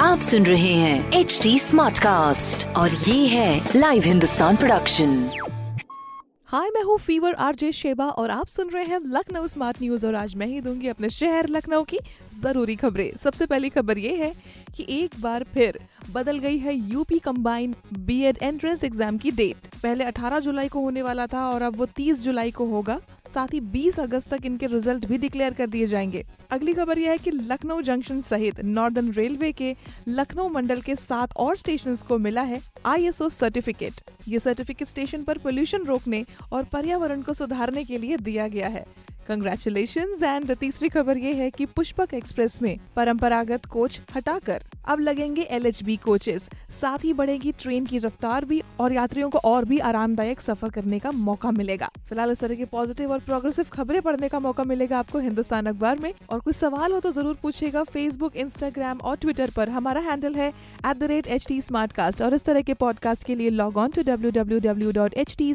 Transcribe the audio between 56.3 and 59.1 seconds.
और कुछ सवाल हो तो ज़रूर पूछेगा फेसबुक इंस्टाग्राम